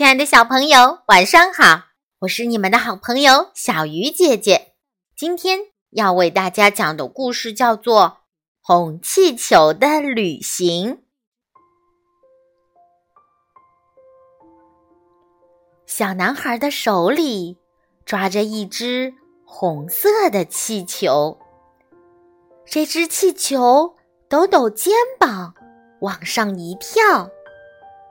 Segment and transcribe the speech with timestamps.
[0.00, 1.88] 亲爱的小朋友，晚上好！
[2.20, 4.72] 我是你们的好朋友小鱼姐姐。
[5.14, 5.58] 今天
[5.90, 8.02] 要为大家讲的故事叫做
[8.62, 10.94] 《红气球的旅行》。
[15.84, 17.58] 小男孩的手里
[18.06, 19.12] 抓着一只
[19.44, 21.38] 红色的气球，
[22.64, 23.96] 这只气球
[24.30, 25.52] 抖抖肩膀，
[26.00, 27.28] 往上一跳，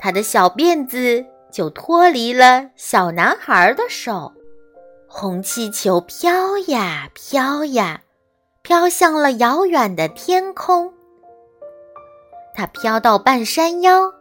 [0.00, 1.24] 他的小辫子
[1.56, 4.30] 就脱离了小男孩的手。
[5.08, 8.02] 红气球飘呀飘呀，
[8.60, 10.92] 飘向了遥远的天空。
[12.54, 14.12] 它飘到半山腰，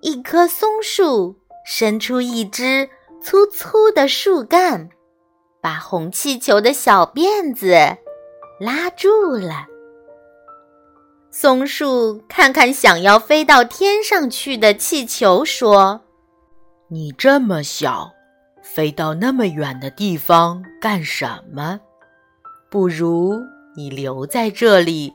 [0.00, 1.34] 一棵松树。
[1.66, 2.88] 伸出一只
[3.22, 4.90] 粗粗的树干，
[5.62, 7.74] 把红气球的小辫子
[8.60, 9.66] 拉住了。
[11.32, 16.02] 松树看看想要飞到天上去的气球，说
[16.94, 18.14] ：“你这么小，
[18.62, 21.80] 飞到那么远的地方干什么？
[22.70, 23.34] 不如
[23.74, 25.12] 你留在这里，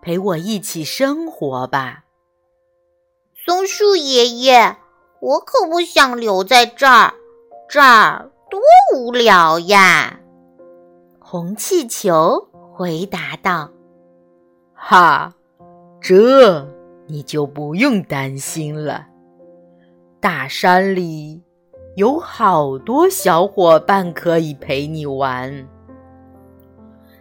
[0.00, 2.04] 陪我一起生活吧。”
[3.36, 4.78] 松树爷爷。
[5.20, 7.12] 我可不想留在这儿，
[7.68, 8.58] 这儿多
[8.96, 10.18] 无聊呀！
[11.18, 13.70] 红气球回答道
[14.72, 15.34] ：“哈，
[16.00, 16.66] 这
[17.06, 19.06] 你就不用担心了。
[20.20, 21.42] 大山里
[21.96, 25.66] 有好多小伙伴可以陪你玩。”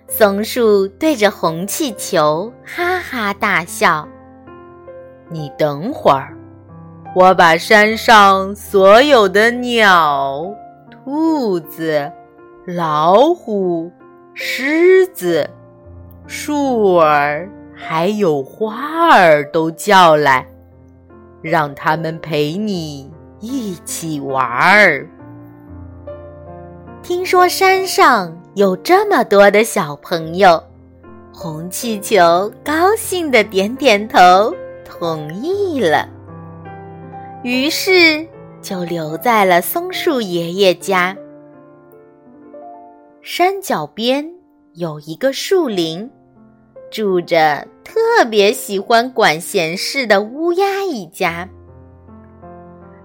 [0.08, 4.08] 松树对着红气球哈哈大笑
[5.30, 6.36] ：“你等会儿。”
[7.16, 10.46] 我把山上所有的鸟、
[10.92, 12.12] 兔子、
[12.68, 13.92] 老虎、
[14.36, 15.50] 狮子、
[16.28, 20.48] 树儿，还有花儿都叫来，
[21.42, 23.10] 让他们陪你
[23.40, 25.08] 一起玩儿。
[27.02, 30.62] 听说山上有这么多的小朋友，
[31.34, 34.54] 红气球高兴的点点头，
[34.86, 36.08] 同意了。
[37.44, 38.28] 于是
[38.62, 41.16] 就留在了松树爷爷家。
[43.22, 44.30] 山脚边
[44.74, 46.10] 有一个树林，
[46.90, 51.48] 住着特别喜欢管闲事的乌鸦一家。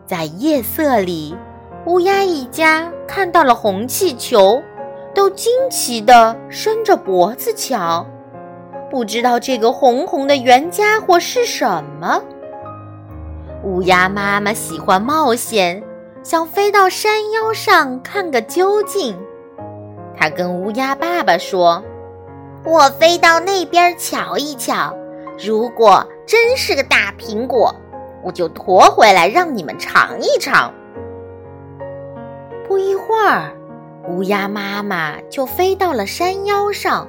[0.07, 1.37] 在夜色里，
[1.87, 4.63] 乌鸦一家看到了红气球，
[5.15, 8.07] 都惊奇地伸着脖子瞧，
[8.91, 12.23] 不知道这个红红的圆家伙是什么。
[13.65, 15.83] 乌鸦妈妈喜欢冒险，
[16.23, 19.17] 想飞到山腰上看个究竟。
[20.17, 21.83] 它跟乌鸦爸爸说
[22.65, 24.97] ：“我飞到那边瞧一瞧，
[25.39, 27.75] 如果真是个大苹果，
[28.23, 30.73] 我就驮回来让你们尝一尝。”
[32.67, 33.55] 不一会儿，
[34.09, 37.07] 乌鸦妈妈就飞到了山腰上。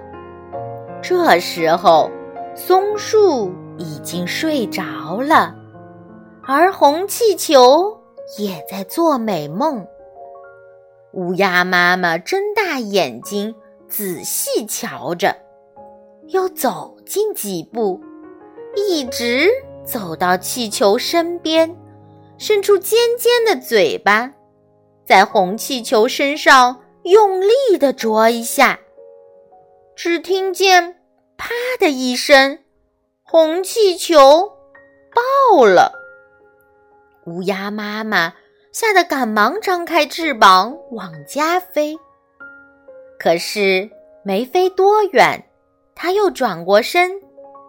[1.01, 2.11] 这时候，
[2.53, 5.55] 松树已经睡着了。
[6.47, 7.97] 而红气球
[8.37, 9.87] 也在做美梦。
[11.13, 13.55] 乌鸦妈妈睁大眼睛
[13.87, 15.35] 仔细瞧着，
[16.30, 18.02] 又走近几步，
[18.75, 19.50] 一直
[19.84, 21.75] 走到气球身边，
[22.38, 24.34] 伸出尖尖的嘴巴，
[25.06, 28.80] 在红气球身上用力地啄一下。
[29.96, 30.96] 只听见
[31.38, 31.50] “啪”
[31.80, 32.59] 的一声，
[33.24, 34.52] 红气球
[35.14, 35.94] 爆了。
[37.28, 38.34] 乌鸦妈妈
[38.72, 41.96] 吓得赶忙张开翅膀往家飞，
[43.19, 43.90] 可是
[44.24, 45.44] 没飞多远，
[46.05, 47.19] 他又转过身，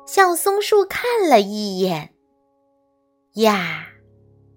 [0.04, 2.10] 向松树看了一眼。
[3.36, 3.86] 呀，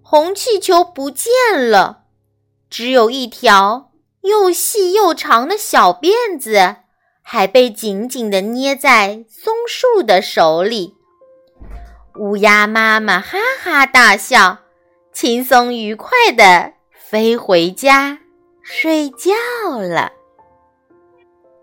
[0.02, 1.30] 红气球不见
[1.70, 2.02] 了，
[2.68, 6.76] 只有一条又细又长的小辫子，
[7.22, 10.94] 还被紧紧地捏在松树的手里。
[12.18, 14.58] 乌鸦妈妈哈哈大笑。
[15.10, 18.18] 轻松愉快地飞回家
[18.62, 19.32] 睡觉
[19.80, 20.12] 了。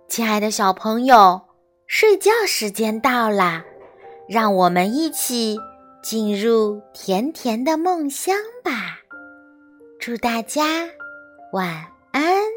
[0.07, 1.41] 亲爱的小朋友，
[1.87, 3.63] 睡觉时间到啦，
[4.27, 5.57] 让我们一起
[6.03, 8.99] 进入甜甜的梦乡吧。
[9.97, 10.89] 祝大家
[11.53, 12.56] 晚安。